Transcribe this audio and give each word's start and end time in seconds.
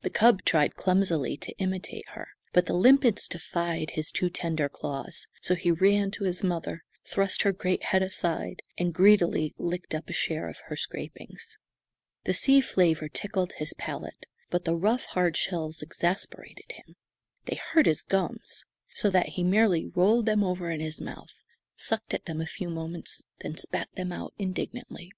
The 0.00 0.10
cub 0.10 0.42
tried 0.44 0.74
clumsily 0.74 1.36
to 1.36 1.56
imitate 1.58 2.08
her, 2.14 2.26
but 2.52 2.66
the 2.66 2.74
limpets 2.74 3.28
defied 3.28 3.90
his 3.92 4.10
too 4.10 4.28
tender 4.28 4.68
claws, 4.68 5.28
so 5.40 5.54
he 5.54 5.70
ran 5.70 6.10
to 6.18 6.24
his 6.24 6.42
mother, 6.42 6.82
thrust 7.04 7.42
her 7.42 7.52
great 7.52 7.84
head 7.84 8.02
aside, 8.02 8.62
and 8.76 8.92
greedily 8.92 9.52
licked 9.58 9.94
up 9.94 10.08
a 10.08 10.12
share 10.12 10.48
of 10.48 10.58
her 10.66 10.74
scrapings. 10.74 11.58
The 12.24 12.34
sea 12.34 12.60
flavour 12.60 13.08
tickled 13.08 13.52
his 13.52 13.72
palate, 13.74 14.26
but 14.50 14.64
the 14.64 14.74
rough, 14.74 15.04
hard 15.04 15.36
shells 15.36 15.80
exasperated 15.80 16.72
him. 16.72 16.96
They 17.44 17.54
hurt 17.70 17.86
his 17.86 18.02
gums, 18.02 18.64
so 18.94 19.10
that 19.10 19.28
he 19.28 19.44
merely 19.44 19.86
rolled 19.86 20.26
them 20.26 20.42
over 20.42 20.72
in 20.72 20.80
his 20.80 21.00
mouth, 21.00 21.34
sucked 21.76 22.12
at 22.14 22.24
them 22.24 22.40
a 22.40 22.46
few 22.46 22.68
moments, 22.68 23.22
then 23.42 23.56
spat 23.56 23.90
them 23.94 24.10
out 24.10 24.34
indignantly. 24.38 25.12